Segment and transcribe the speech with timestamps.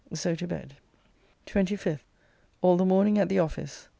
[0.15, 0.77] So to bed.
[1.45, 1.99] 25th.
[2.63, 3.87] All the morning at the office.